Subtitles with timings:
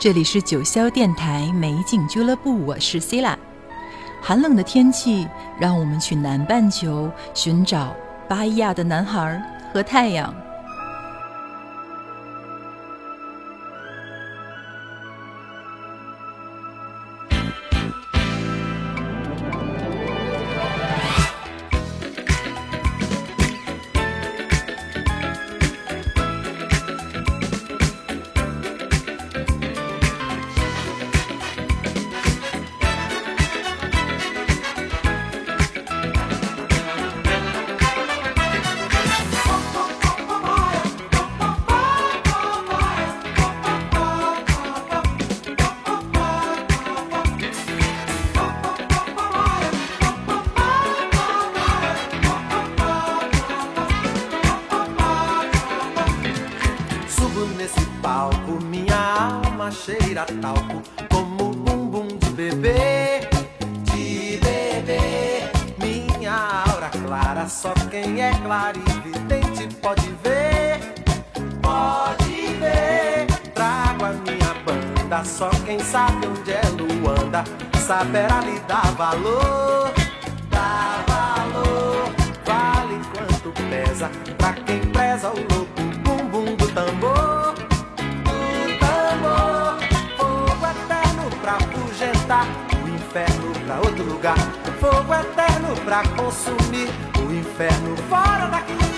[0.00, 3.36] 这里是九霄电台美景俱乐部，我是 c i l a
[4.22, 5.26] 寒冷的天气，
[5.58, 7.96] 让我们去南半球寻找
[8.28, 9.42] 巴伊亚的男孩
[9.74, 10.32] 和太阳。
[75.38, 77.44] Só quem sabe onde é Luanda
[77.86, 79.92] saberá lhe dar valor,
[80.50, 82.10] dar valor.
[82.44, 87.38] Vale quanto pesa pra quem preza o louco bumbum do tambor.
[92.84, 94.36] o inferno pra outro lugar.
[94.80, 98.97] Fogo eterno pra consumir o inferno fora daqui.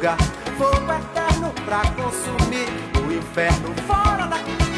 [0.00, 0.16] Lugar.
[0.56, 2.68] Fogo eterno pra consumir,
[3.06, 4.69] o inferno fora daqui.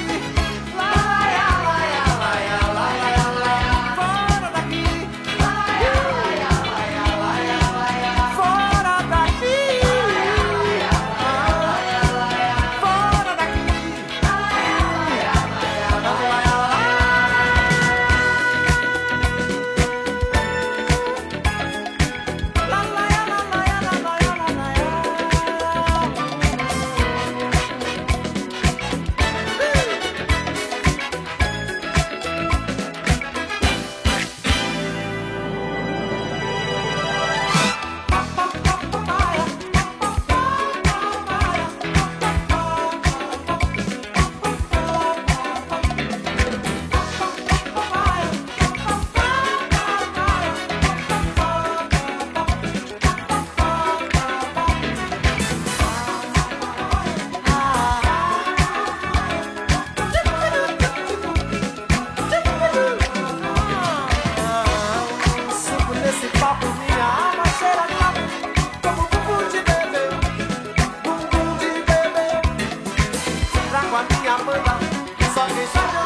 [75.67, 76.03] Valor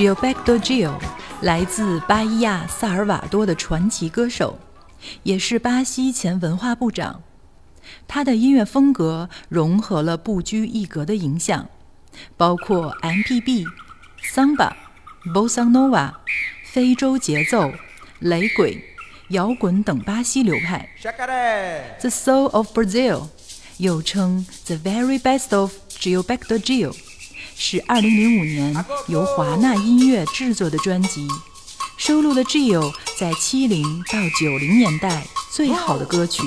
[0.00, 0.94] Gilberto Gil
[1.42, 4.58] 来自巴伊亚萨尔瓦多的传奇歌手，
[5.24, 7.20] 也是巴西前文化部长。
[8.08, 11.68] 他的音乐风格融合了不拘一格的影响，
[12.36, 13.64] 包括 MPB、
[14.32, 14.76] 桑巴、
[15.34, 16.12] Bossa Nova、
[16.64, 17.72] 非洲节奏、
[18.20, 18.82] 雷鬼、
[19.30, 20.88] 摇滚等巴西流派。
[22.00, 23.28] The Soul of Brazil，
[23.78, 26.94] 又称 The Very Best of Gilberto Gil，
[27.56, 31.28] 是2005年由华纳音乐制作的专辑，
[31.96, 33.82] 收录了 Gil 在70
[34.12, 36.42] 到90年代最好的歌曲。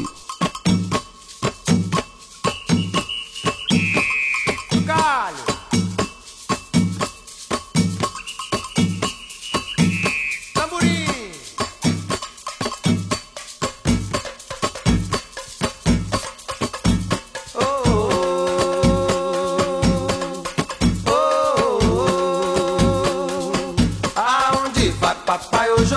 [25.74, 25.96] Hoje.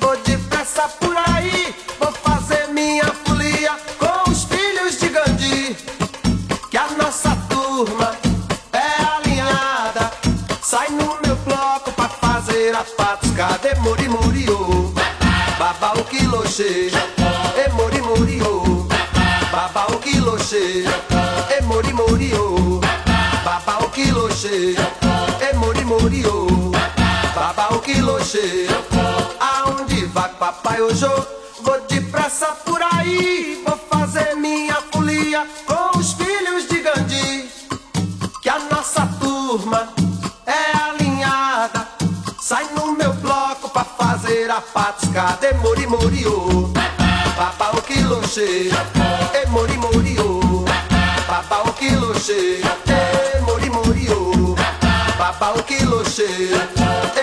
[0.00, 5.76] Vou depressa por aí, vou fazer minha folia com os filhos de Gandhi.
[6.70, 8.16] Que a nossa turma
[8.72, 10.10] é alinhada.
[10.62, 14.92] Sai no meu bloco pra fazer a patusca de Muri Muriô.
[15.58, 18.86] Baba o quiloche, e Muri Muriô.
[19.52, 20.84] Baba o quiloche,
[21.56, 22.80] e Muri Muriô.
[23.44, 25.11] Baba o Muriô.
[27.34, 28.66] Baba o quiloche,
[29.40, 31.06] aonde vai papai hoje?
[31.62, 37.50] Vou depressa por aí, vou fazer minha folia com os filhos de Gandhi.
[38.42, 39.88] Que a nossa turma
[40.46, 41.88] é alinhada.
[42.38, 46.70] Sai no meu bloco pra fazer a patusca de Mori Moriô.
[47.34, 50.64] Baba o quiloche, e Mori Moriô.
[51.26, 54.54] Baba o quiloche, e Mori Moriô.
[55.16, 57.21] Baba o Moriô.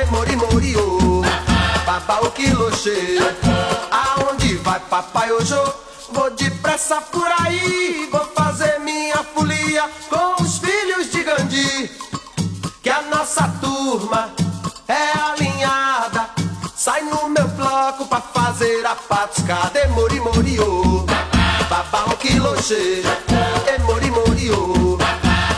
[2.10, 3.20] Baba o quiloche,
[3.92, 5.54] aonde vai papai hoje?
[6.12, 11.92] Vou depressa por aí, vou fazer minha folia com os filhos de Gandhi.
[12.82, 14.32] Que a nossa turma
[14.88, 16.32] é alinhada.
[16.76, 21.06] Sai no meu bloco pra fazer a patusca de Mori Moriô.
[21.70, 24.98] Baba o quiloche, e Mori Moriô.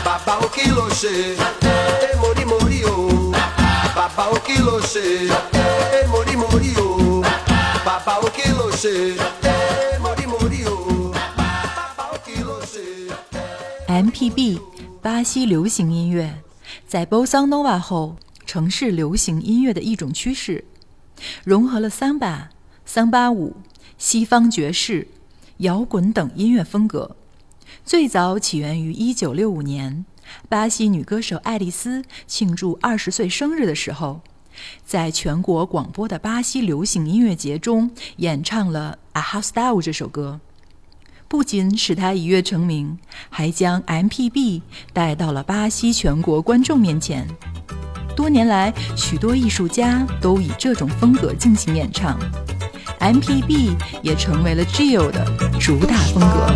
[0.04, 1.34] Baba o quiloche,
[2.12, 3.32] e Mori Moriô.
[3.94, 6.01] Baba o quiloche, e
[13.86, 14.60] MPB
[15.00, 16.42] 巴西流行音乐，
[16.88, 20.64] 在 Bossa Nova 后，城市流行音乐的一种趋势，
[21.44, 22.50] 融合了桑巴、
[22.84, 23.54] 桑巴舞、
[23.98, 25.06] 西方爵士、
[25.58, 27.14] 摇滚等音乐风格。
[27.84, 30.04] 最早起源于1965年，
[30.48, 34.22] 巴西女歌手爱丽丝庆祝二十岁生日的时候，
[34.84, 40.40] 在全国广播的巴西流行音乐节中演唱了《A House Style》这首歌。
[41.28, 42.98] 不仅使他一跃成名，
[43.30, 44.60] 还将 MPB
[44.92, 47.26] 带到了巴西全国观众面前。
[48.14, 52.20] 多年来，许多艺术家都以这种风格进行演唱
[53.00, 55.24] ，MPB 也成为了 Gio 的
[55.58, 56.46] 主打风格。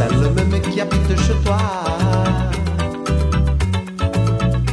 [0.00, 1.58] C'est le même qui habite chez toi.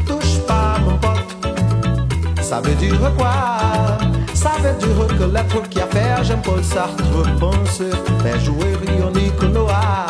[0.07, 2.41] Touche pas mon pote.
[2.41, 3.33] Ça veut dire quoi?
[4.33, 7.81] Ça veut dire que l'être qui a fait Jean-Paul Sartre pense
[8.24, 10.06] fait jouer Rionique Noir.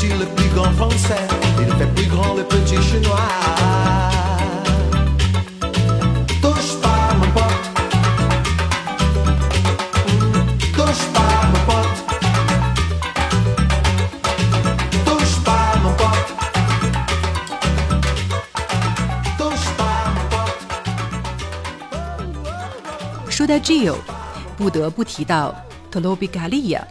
[0.00, 1.28] Dit le plus grand français,
[1.58, 3.28] il fait plus grand le petit chinois.
[6.40, 7.66] Touche pas mon pote,
[10.72, 12.00] touche pas mon yaitu
[19.76, 20.54] kelebihan pote.
[23.28, 23.96] 说到 Gio，
[24.56, 25.54] 不得不提到
[25.90, 26.82] 特罗比卡利亚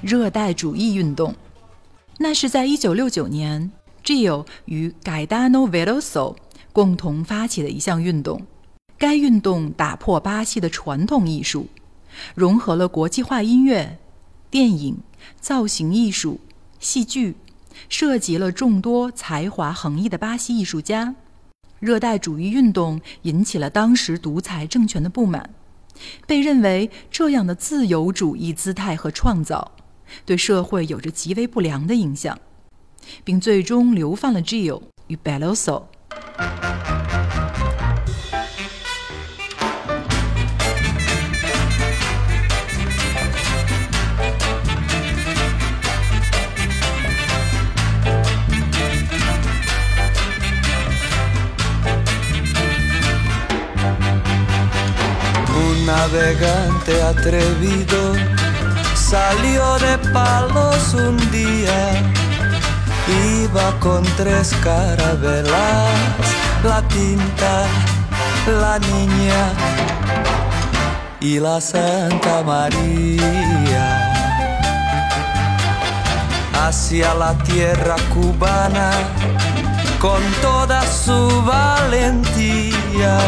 [0.00, 1.34] 热带主义运动。
[2.18, 3.70] 那是在1969年
[4.04, 6.36] ，Gio 与 Gaetano Veloso
[6.72, 8.42] 共同发起的一项运动。
[8.98, 11.66] 该运动打破巴西的传统艺术，
[12.36, 13.98] 融合了国际化音乐、
[14.48, 14.98] 电影、
[15.40, 16.38] 造型艺术、
[16.78, 17.34] 戏剧，
[17.88, 21.16] 涉及了众多才华横溢的巴西艺术家。
[21.80, 25.50] 热带主义运动引起了当时独裁政权的不满。
[26.26, 29.72] 被认为这样的自由主义姿态和创造，
[30.24, 32.38] 对社会有着极为不良的影响，
[33.24, 35.84] 并最终流放了 Gio 与 Belloso
[59.12, 61.80] salió de palos un día,
[63.42, 65.90] iba con tres carabelas,
[66.64, 67.66] la pinta,
[68.46, 69.42] la niña
[71.20, 73.84] y la Santa María.
[76.54, 78.92] Hacia la tierra cubana
[79.98, 83.18] con toda su valentía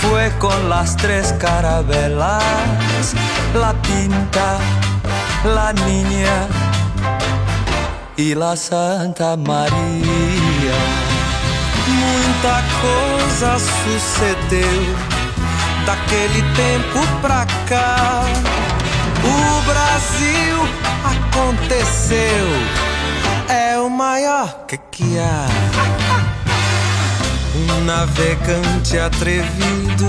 [0.00, 2.42] fue con las tres carabelas,
[3.54, 4.58] la pinta,
[5.44, 6.48] la niña
[8.16, 10.78] y la Santa Maria.
[11.88, 14.96] Muita coisa sucedeu
[15.86, 18.24] daquele tempo pra cá.
[19.24, 20.56] O Brasil
[21.04, 22.46] aconteceu,
[23.48, 25.46] é o maior que que há.
[27.54, 30.06] Um navegante atrevido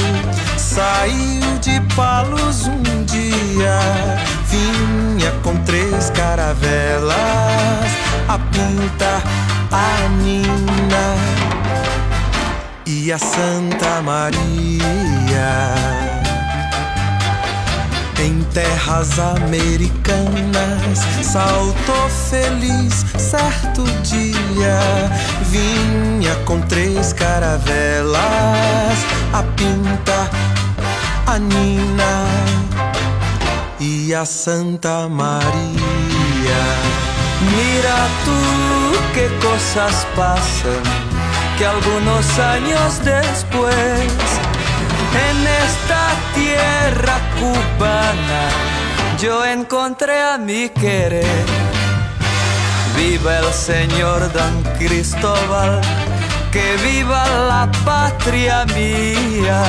[0.58, 4.41] saiu de Palos um dia.
[4.52, 7.16] Vinha com três caravelas,
[8.28, 9.24] a Pinta,
[9.72, 11.16] a Nina
[12.86, 15.74] e a Santa Maria.
[18.20, 24.82] Em terras americanas, saltou feliz certo dia.
[25.44, 28.20] Vinha com três caravelas,
[29.32, 30.30] a Pinta,
[31.26, 32.71] a Nina
[33.82, 35.52] e a Santa Maria.
[37.58, 38.40] Mira tú
[39.16, 40.84] qué cosas pasan,
[41.58, 44.22] que algunos años después
[45.30, 46.04] en esta
[46.36, 48.44] tierra cubana
[49.20, 51.46] yo encontré a mi querer.
[52.96, 55.82] Viva el señor Don Cristóbal,
[56.52, 59.64] que viva la patria mía.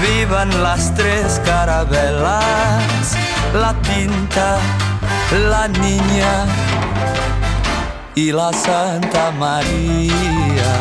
[0.00, 3.16] Vivan las tres carabelas,
[3.54, 4.58] la pinta,
[5.50, 6.46] la niña
[8.14, 10.72] y la Santa María.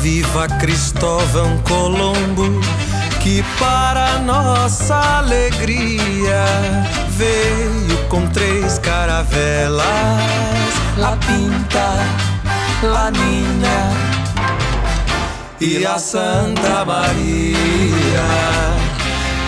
[0.00, 2.60] Viva Cristóvão Colombo,
[3.22, 6.44] que para nossa alegria
[7.16, 9.86] veio com três caravelas,
[10.98, 11.88] La Pinta,
[12.82, 14.14] La Niña
[15.60, 18.73] e a Santa Maria,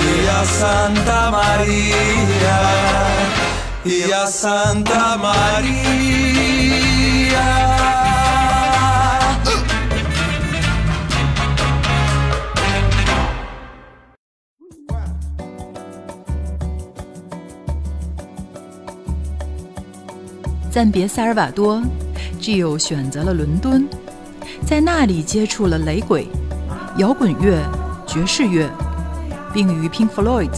[0.08, 2.58] e a Santa Maria,
[3.84, 6.06] e a Santa Maria.
[14.86, 15.10] What?
[20.70, 21.82] 暂别萨尔瓦多
[22.40, 23.88] ，Gio 选择了伦敦，
[24.64, 26.28] 在那里接触了雷鬼、
[26.98, 27.60] 摇滚乐、
[28.06, 28.70] 爵士乐，
[29.56, 30.50] 并与 Pink Floyd、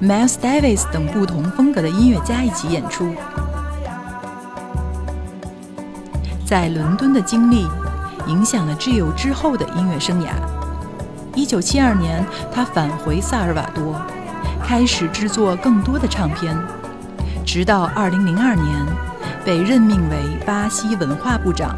[0.00, 3.12] Miles Davis 等不同风格的音乐家一起演出。
[6.46, 7.66] 在伦敦的经历
[8.26, 10.28] 影响了 Gio 之后的音乐生涯。
[11.34, 14.00] 1972年，他返回萨尔瓦多，
[14.64, 16.56] 开始制作更多的唱片，
[17.44, 18.86] 直到2002年
[19.44, 21.76] 被任命为巴西文化部长。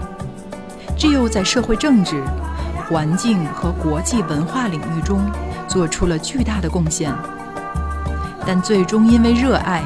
[0.96, 2.22] Gio 在社会政治、
[2.88, 5.18] 环境和国际文化领域中
[5.68, 7.12] 做出了巨大的贡献，
[8.46, 9.84] 但最终因为热爱，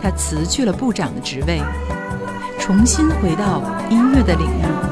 [0.00, 1.60] 他辞去了部长的职位，
[2.60, 4.85] 重新回到音乐的领域。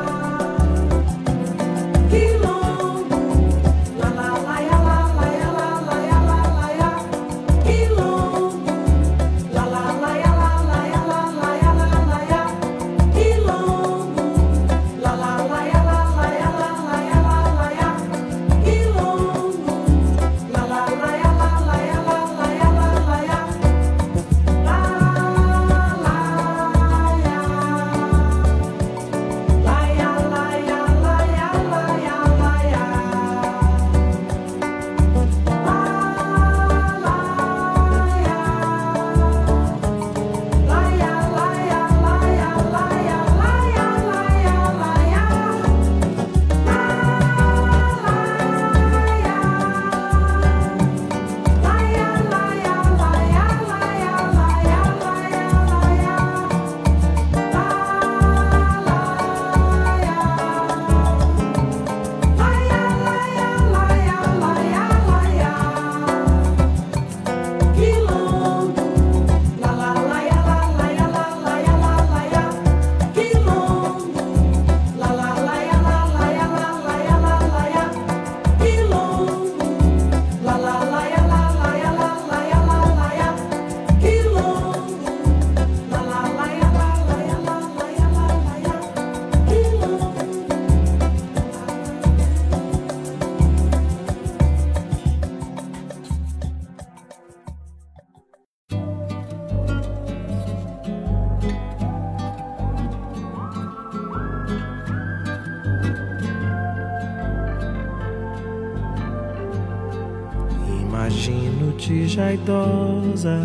[112.35, 113.39] Já idosa,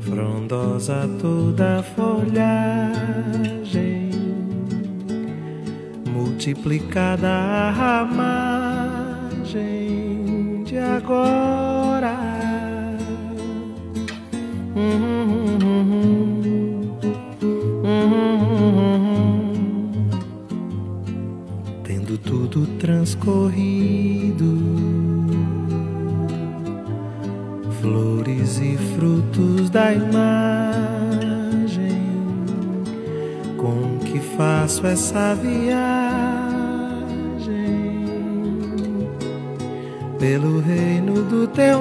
[0.00, 2.92] frondosa toda a folhagem,
[6.06, 8.52] multiplicada a ramagem
[10.64, 11.51] de agora.
[34.82, 35.62] Faço essa viagem
[40.18, 41.71] pelo reino do teu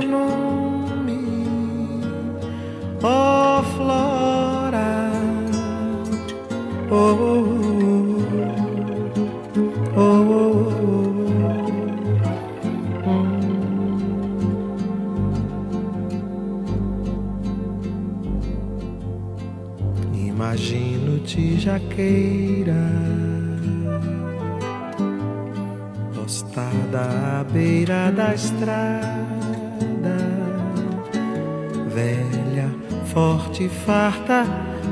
[21.21, 22.73] Imagino-te jaqueira
[26.15, 29.01] Postada à beira da estrada
[31.93, 32.69] Velha,
[33.05, 34.45] forte, farta,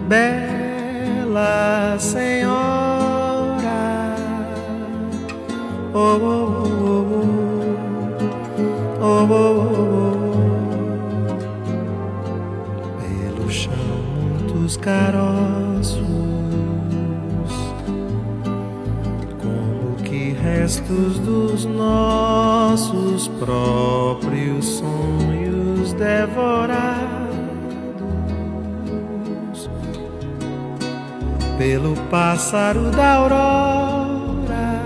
[0.08, 2.60] bela senhora
[5.92, 7.06] Oh, oh, oh,
[9.02, 10.20] oh, oh, oh, oh.
[13.00, 13.74] Pelo chão
[14.22, 15.59] muitos caroços
[20.70, 27.28] restos dos nossos próprios sonhos devorados.
[31.58, 34.82] Pelo pássaro da aurora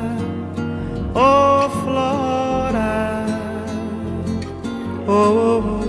[1.13, 3.25] Oh, flora
[5.05, 5.82] Oh, oh, oh,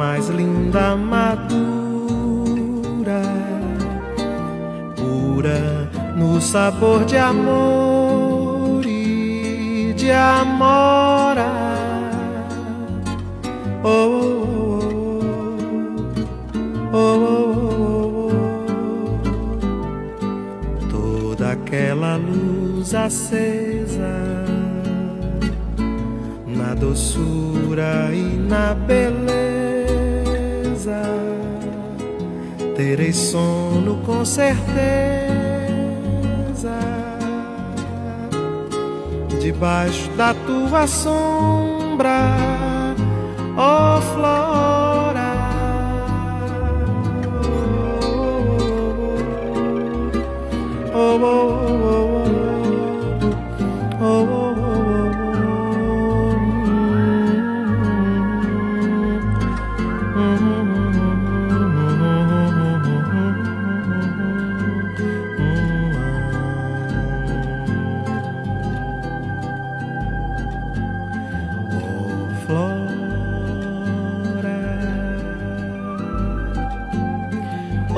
[0.00, 1.60] mais linda, madura,
[4.96, 11.52] pura no sabor de amor e de amora.
[13.84, 14.88] Oh, oh,
[16.94, 17.52] oh, oh,
[17.84, 18.38] oh, oh.
[20.88, 24.46] Toda aquela luz acesa
[26.46, 29.49] na doçura e na beleza.
[32.76, 35.10] Terei sono com certeza.
[39.40, 42.36] debaixo da tua sombra,
[43.56, 45.30] ó oh, flora.
[50.94, 51.59] Oh, oh,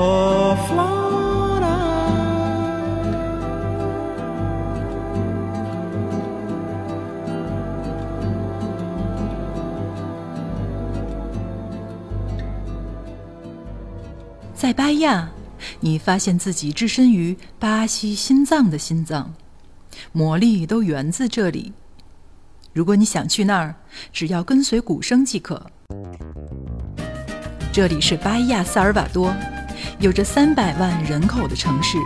[14.55, 15.29] “在巴亚，
[15.81, 19.33] 你发现自己置身于巴西心脏的心脏，
[20.13, 21.73] 魔力都源自这里。
[22.71, 23.75] 如果你想去那儿，
[24.13, 25.61] 只要跟随鼓声即可。
[27.73, 29.33] 这里是巴亚萨尔瓦多，
[29.99, 31.97] 有着三百万人口的城市，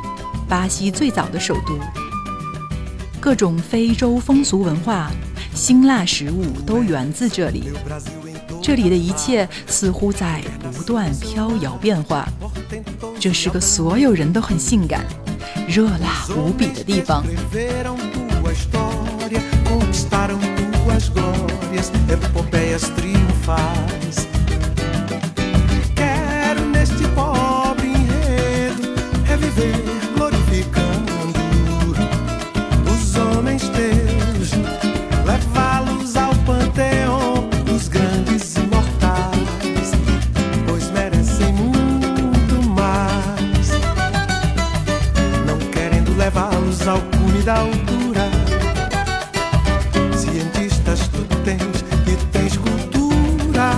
[0.48, 1.80] 巴西最早的首都。
[3.20, 5.12] 各种非洲风俗文化、
[5.54, 7.70] 辛辣食物都源自这里。
[8.62, 10.42] 这里的一切似乎在
[10.74, 12.28] 不断飘摇变化。
[13.20, 15.06] 这是个所有人都很性感、
[15.68, 17.24] 热辣无比的地方。
[46.28, 48.30] Levá-los ao cume da altura.
[50.14, 53.72] Cientistas tu tens e tens cultura.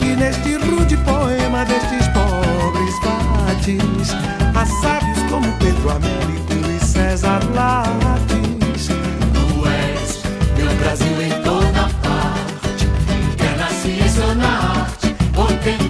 [0.00, 4.10] E neste rude poema destes pobres vates,
[4.56, 8.88] há sábios como Pedro Américo e César Lattes.
[9.34, 10.22] Tu és
[10.56, 12.88] meu Brasil em toda parte.
[13.36, 15.14] Quer na ciência ou na arte,
[15.84, 15.88] e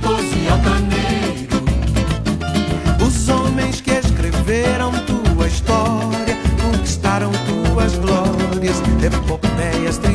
[9.04, 10.13] epopeias triunfais.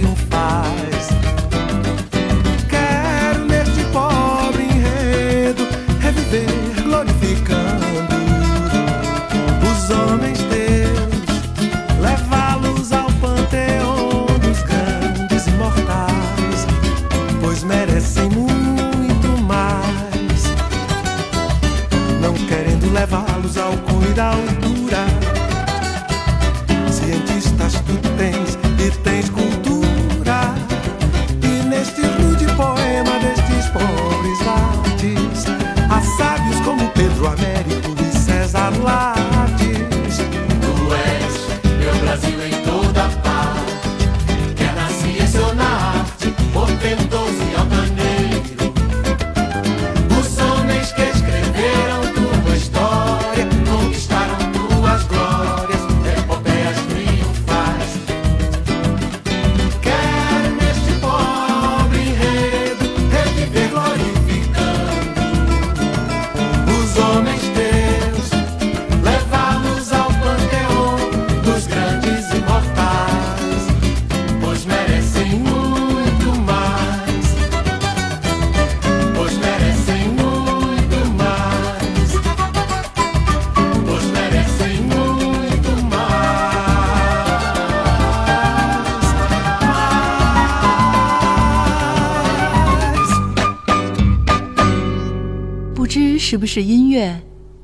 [96.52, 97.22] 是音乐、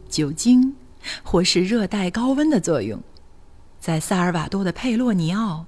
[0.08, 0.76] 酒精，
[1.24, 3.02] 或是热带高温的作用，
[3.80, 5.66] 在萨尔瓦多的佩洛尼奥，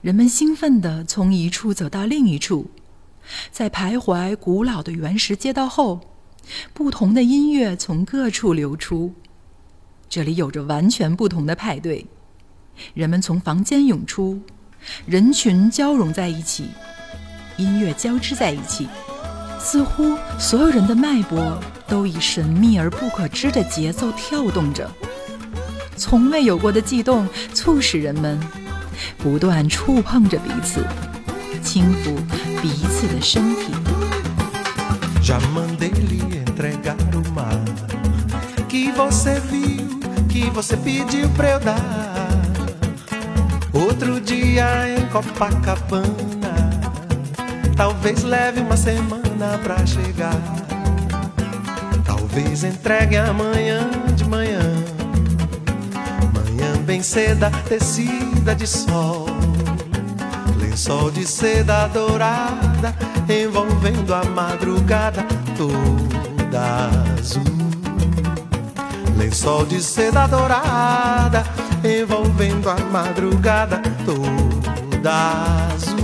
[0.00, 2.68] 人们兴奋地从一处走到另一处，
[3.52, 6.00] 在徘徊古老的原石街道后，
[6.74, 9.14] 不同的音乐从各处流出。
[10.08, 12.04] 这里有着完全不同的派对，
[12.94, 14.40] 人们从房间涌出，
[15.06, 16.70] 人群交融在一起，
[17.58, 18.88] 音乐交织在一起。
[19.58, 24.90] 似乎所有人的脉搏都以神秘而不可知的节奏跳动着，
[25.96, 28.38] 从未有过的悸动促使人们
[29.18, 30.84] 不断触碰着彼此，
[31.62, 32.14] 轻抚
[32.62, 33.72] 彼此的身体。
[47.76, 50.40] Talvez leve uma semana pra chegar.
[52.04, 54.74] Talvez entregue amanhã de manhã,
[56.34, 59.26] manhã bem ceda, tecida de sol,
[60.58, 62.94] lençol de seda dourada,
[63.28, 65.24] envolvendo a madrugada
[65.56, 67.42] toda azul.
[69.16, 71.44] Lençol de seda dourada
[71.84, 75.95] envolvendo a madrugada toda azul.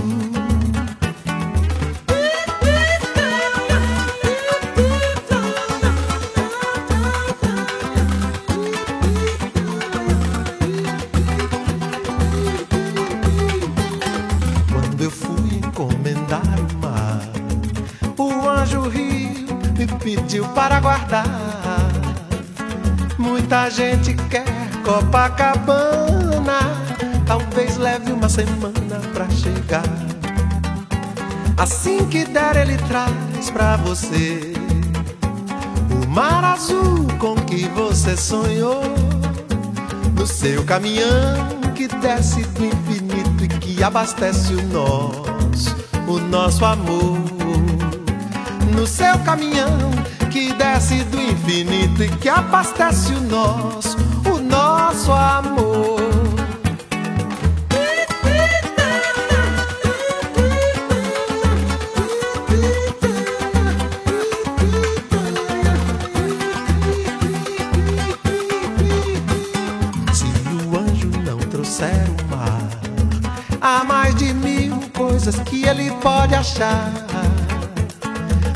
[23.17, 26.59] Muita gente quer Copacabana,
[27.25, 29.83] talvez leve uma semana pra chegar.
[31.57, 34.53] Assim que der, ele traz pra você
[35.89, 38.83] o mar azul com que você sonhou.
[40.17, 45.75] No seu caminhão que desce do infinito e que abastece o nosso,
[46.07, 47.17] o nosso amor.
[48.75, 49.79] No seu caminhão
[50.63, 53.97] desce do infinito e que abastece o nosso,
[54.33, 55.99] o nosso amor.
[70.13, 72.69] Se o anjo não trouxer o mar,
[73.59, 76.89] há mais de mil coisas que ele pode achar.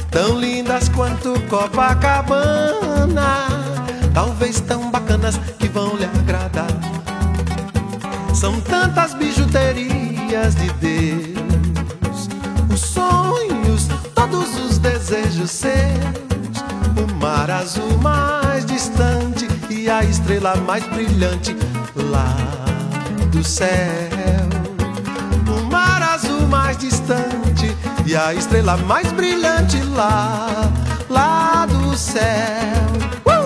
[0.09, 0.39] Tão
[0.77, 3.47] lindas quanto Copacabana,
[4.13, 6.67] talvez tão bacanas que vão lhe agradar.
[8.33, 12.29] São tantas bijuterias de Deus,
[12.71, 16.67] os sonhos, todos os desejos seus.
[16.97, 21.55] O mar azul mais distante e a estrela mais brilhante
[21.95, 22.35] lá
[23.31, 24.56] do céu.
[28.07, 30.71] E a estrela mais brilhante lá,
[31.09, 32.23] lá do céu.
[33.25, 33.36] Uh!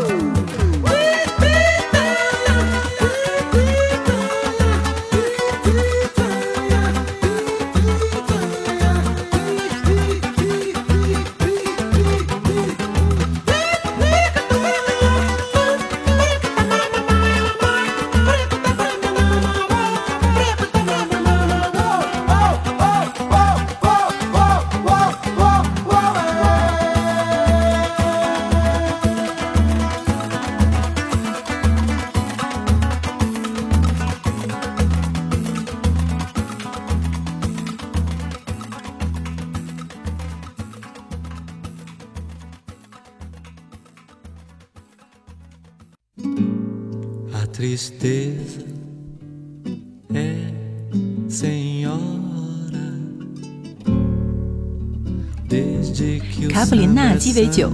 [57.32, 57.72] 鸡尾酒，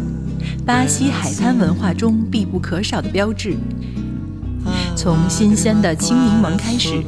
[0.67, 3.55] 巴西海滩文化中必不可少的标志。
[4.95, 7.01] 从新鲜的青柠檬开始，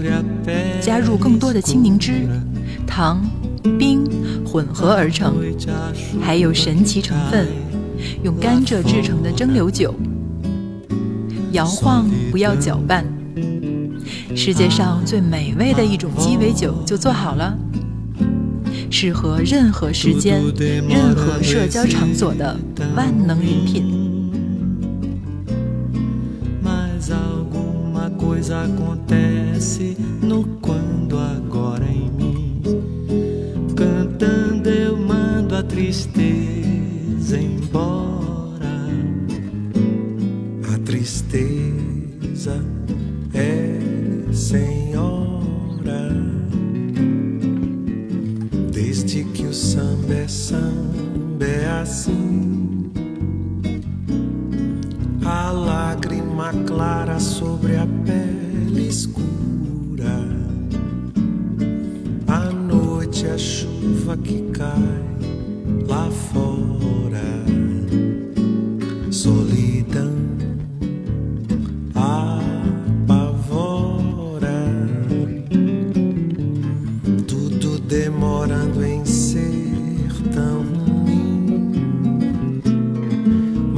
[0.82, 2.28] 加入更多的青柠汁、
[2.88, 3.22] 糖、
[3.78, 4.04] 冰
[4.44, 5.36] 混合而成，
[6.20, 7.48] 还有神奇成分，
[8.24, 9.94] 用甘蔗制成的蒸馏酒。
[11.52, 13.06] 摇晃，不要搅拌。
[14.36, 17.56] 世界上最美味的一种鸡尾酒就做好了，
[18.90, 20.42] 适合任何时间、
[20.88, 22.58] 任何社交场所的
[22.96, 24.10] 万能饮品。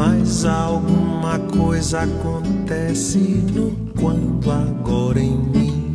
[0.03, 5.93] Mas alguma coisa acontece no quando agora em mim.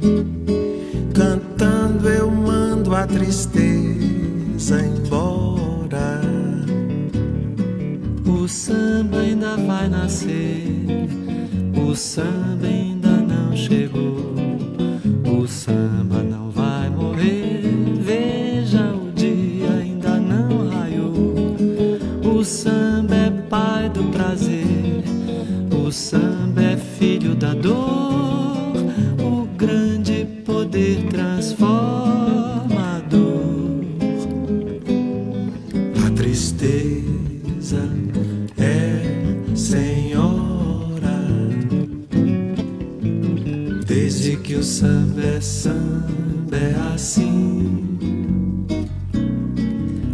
[1.12, 6.20] Cantando eu mando a tristeza embora.
[8.24, 10.86] O samba ainda vai nascer,
[11.76, 14.36] o samba ainda não chegou,
[27.16, 28.76] filho da dor,
[29.18, 32.66] o grande poder transformador.
[36.06, 37.88] A tristeza
[38.58, 41.16] é senhora.
[43.86, 47.96] Desde que o samba é samba é assim.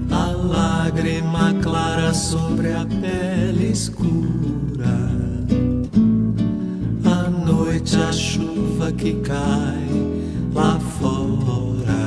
[0.09, 2.85] A lágrima clara sobre a
[9.33, 9.89] cai
[10.55, 12.03] lá fora.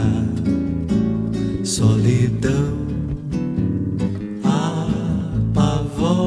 [1.64, 2.76] Solidão
[5.64, 6.22] apavora.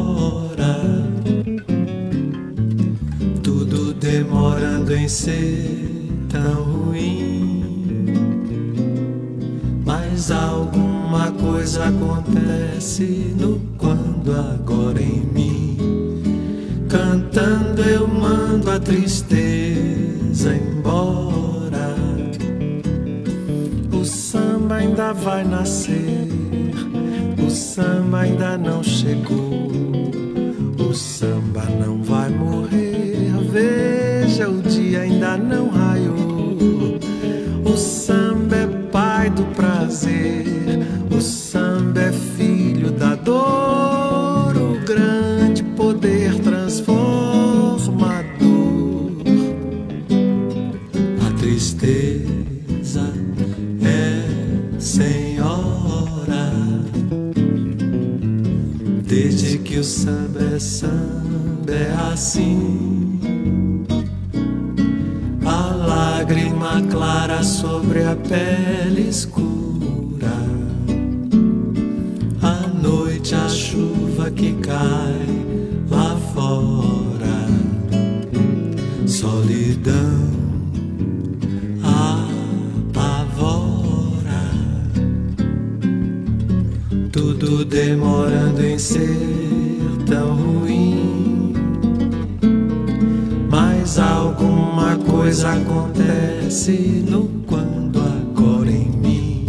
[3.42, 8.06] Tudo demorando em ser tão ruim.
[9.86, 15.76] Mas alguma coisa acontece no quando agora em mim.
[16.88, 19.87] Cantando eu mando a tristeza
[20.46, 21.94] embora.
[23.92, 26.28] O samba ainda vai nascer.
[27.44, 29.68] O samba ainda não chegou.
[30.78, 33.32] O samba não vai morrer.
[33.50, 36.56] Veja, o dia ainda não raiou.
[37.64, 40.47] O samba é pai do prazer.
[62.18, 63.20] Assim.
[65.46, 70.36] A lágrima clara sobre a pele escura.
[72.42, 75.26] A noite, a chuva que cai
[75.88, 77.38] lá fora.
[79.06, 80.28] Solidão
[82.80, 83.30] apavora.
[87.12, 89.08] Tudo demorando em ser
[90.04, 90.87] tão ruim.
[95.28, 99.46] Coisa acontece no quando agora em mim.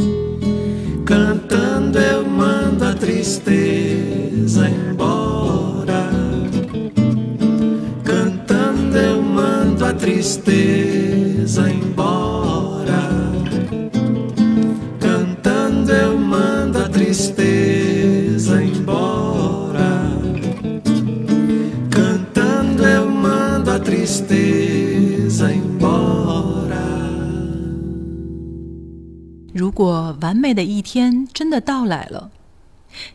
[1.06, 6.10] Cantando eu mando a tristeza embora.
[8.04, 10.79] Cantando eu mando a tristeza
[29.80, 32.32] 如果完美的一天真的到来了，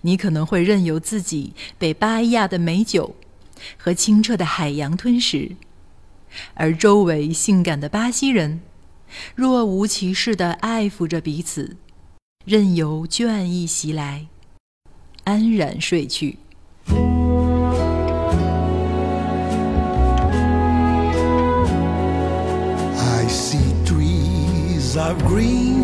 [0.01, 3.17] 你可能会任由自己被巴伊亚的美酒
[3.77, 5.57] 和清澈的海洋吞噬，
[6.55, 8.63] 而周围性感的巴西人
[9.35, 11.77] 若无其事地爱抚着彼此，
[12.47, 14.29] 任由倦意袭来，
[15.25, 16.39] 安然睡去。
[22.97, 25.84] I see trees of green,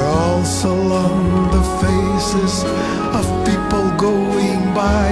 [0.00, 0.72] are also
[1.06, 2.64] on the faces
[3.18, 5.10] of people going by.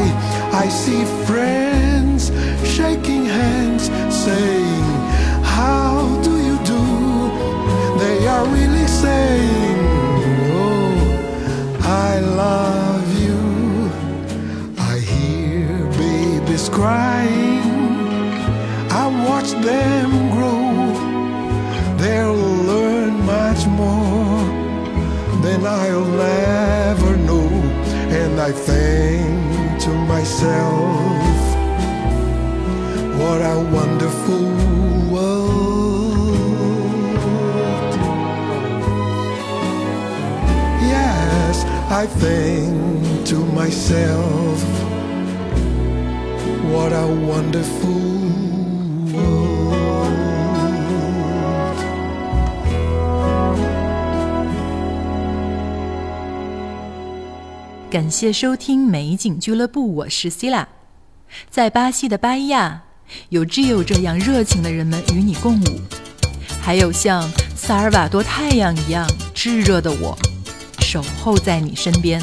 [0.64, 2.32] I see friends
[2.76, 3.84] shaking hands,
[4.26, 4.84] saying,
[5.56, 6.84] How do you do?
[8.02, 9.78] They are really saying,
[10.62, 13.90] Oh, I I love you.
[14.78, 15.68] I hear
[15.98, 17.62] babies crying.
[18.90, 20.17] I watch them
[57.90, 60.66] 感谢收听美景俱乐部，我是 Sila。
[61.50, 62.82] 在巴西的巴伊亚，
[63.28, 65.80] 有 Gio 这样热情的人们与你共舞，
[66.60, 70.16] 还有像萨尔瓦多太阳一样炙热的我，
[70.80, 72.20] 守候在你身边。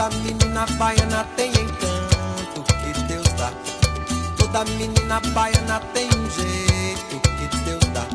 [0.00, 3.52] Toda menina baiana tem encanto que Deus dá.
[4.38, 8.06] Toda menina baiana tem um jeito que Deus dá.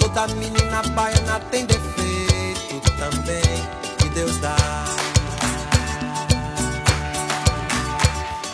[0.00, 3.40] Toda menina baiana tem defeito também
[3.98, 4.56] que Deus dá.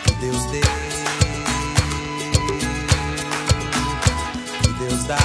[0.03, 0.61] Que Deus dê.
[4.61, 5.17] Que Deus dá.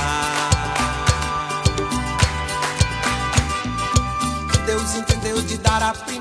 [4.64, 6.17] Deus entendeu de dar a primazia.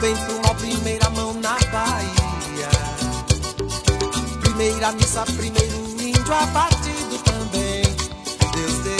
[0.00, 2.70] O bem pro mal, primeira mão na Bahia.
[4.40, 7.82] Primeira missa, primeiro índio abatido também.
[8.54, 8.96] Deus deu.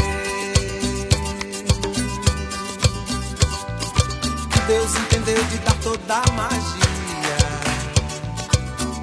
[4.66, 7.38] Deus entendeu de dar toda a magia.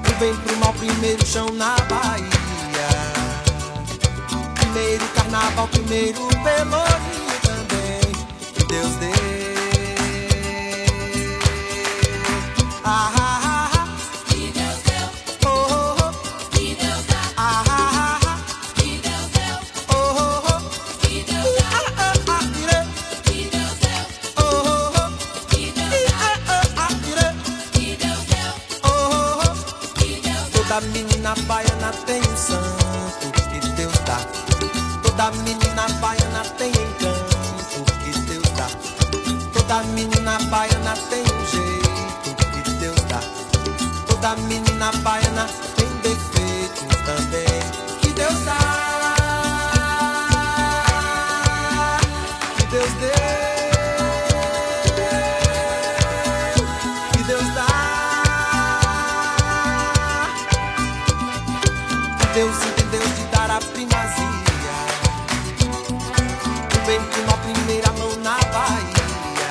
[0.08, 2.28] O bem pro mal, primeiro chão na Bahia.
[4.54, 8.12] Primeiro carnaval, primeiro pelourinho também.
[8.68, 9.27] Deus dê.
[52.70, 53.10] Deus deu.
[57.12, 57.66] Que Deus dá.
[62.34, 64.28] Deus entendeu de dar a primazia.
[66.74, 69.48] O bem com uma primeira mão na Bahia.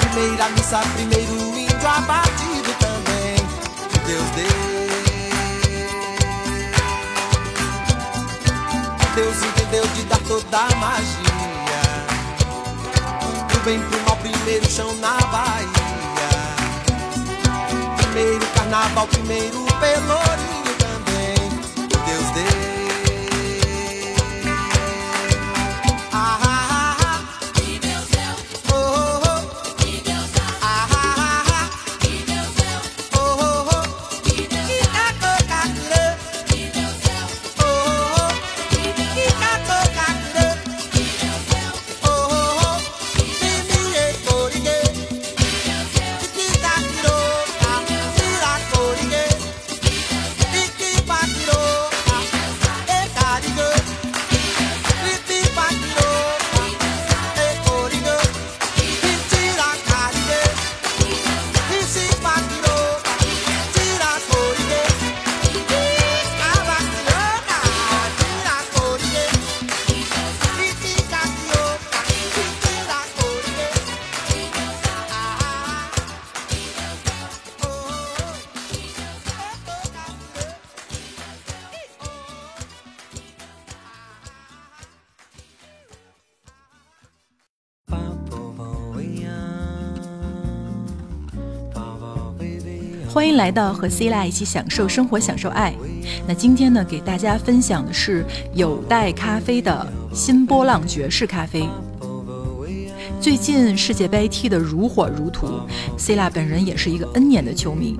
[0.00, 3.36] Primeira missa, primeiro índio abatido também.
[3.88, 4.68] Que Deus deu.
[9.14, 11.17] Deus entendeu de dar toda a magia.
[13.68, 15.68] Bem pro mal, primeiro chão na Bahia.
[17.98, 20.57] Primeiro carnaval, primeiro pelourinho
[93.38, 95.72] 来到和 C 拉一起享受生活、享受爱。
[96.26, 101.66] 那今天呢，给大家分享的是有袋咖啡的新波浪爵士咖啡。
[103.20, 105.66] 最近世界杯踢得如火如荼
[105.96, 107.98] ，C 拉本人也是一个 N 年的球迷。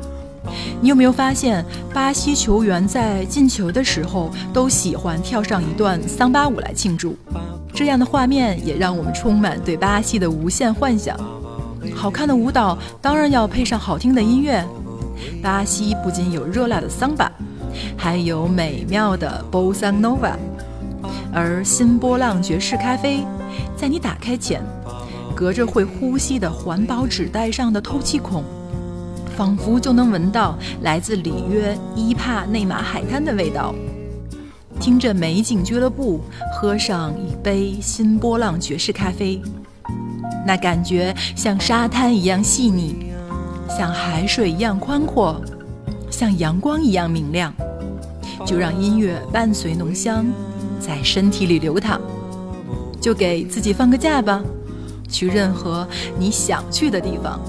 [0.81, 1.65] 你有没有发现，
[1.95, 7.17] 巴西球员在进球的时候都喜欢跳上一段桑巴舞来庆祝？
[7.73, 11.17] 这样的画面也让我们充满对巴西的无限幻想。
[11.95, 14.65] 好看的舞蹈当然要配上好听的音乐。
[15.43, 17.31] 巴西不仅有热辣的桑巴，
[17.97, 20.33] 还有美妙的 bossa nova，
[21.33, 23.25] 而新波浪爵士咖啡，
[23.77, 24.63] 在你打开前，
[25.35, 28.43] 隔着会呼吸的环保纸袋上的透气孔，
[29.37, 33.75] 仿佛就能闻到来自里约伊帕内马海滩的味道。
[34.81, 36.21] 听着美景俱乐部，
[36.55, 39.43] 喝上一杯新波浪爵士咖啡，
[40.47, 43.08] 那感觉像沙滩一样细腻，
[43.69, 45.41] 像海水一样宽阔，
[46.11, 47.53] 像阳光一样明亮。
[48.47, 50.25] 就让音乐伴随浓香，
[50.81, 52.01] 在身体里流淌。
[53.01, 54.43] 就给自己放个假吧，
[55.09, 55.87] 去任何
[56.19, 57.41] 你想去的地方。